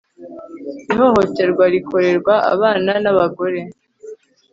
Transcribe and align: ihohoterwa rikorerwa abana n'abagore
ihohoterwa 0.93 1.65
rikorerwa 1.73 2.33
abana 2.53 2.91
n'abagore 3.03 3.59